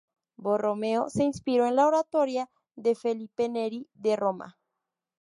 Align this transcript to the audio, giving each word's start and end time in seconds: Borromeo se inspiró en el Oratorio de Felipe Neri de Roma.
Borromeo 0.35 1.11
se 1.11 1.23
inspiró 1.25 1.67
en 1.67 1.73
el 1.73 1.79
Oratorio 1.81 2.49
de 2.75 2.95
Felipe 2.95 3.47
Neri 3.49 3.87
de 3.93 4.15
Roma. 4.15 4.57